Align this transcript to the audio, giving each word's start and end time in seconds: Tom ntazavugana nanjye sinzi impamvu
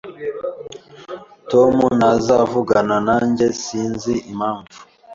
Tom 1.51 1.75
ntazavugana 1.97 2.95
nanjye 3.07 3.45
sinzi 3.63 4.13
impamvu 4.31 4.77